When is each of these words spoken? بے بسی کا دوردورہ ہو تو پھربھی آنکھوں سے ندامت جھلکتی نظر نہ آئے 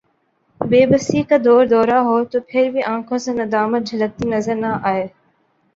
بے 0.61 0.81
بسی 0.89 1.21
کا 1.29 1.37
دوردورہ 1.43 1.99
ہو 2.07 2.23
تو 2.31 2.37
پھربھی 2.49 2.81
آنکھوں 2.93 3.17
سے 3.23 3.31
ندامت 3.35 3.81
جھلکتی 3.87 4.29
نظر 4.29 4.55
نہ 4.55 4.71
آئے 4.83 5.07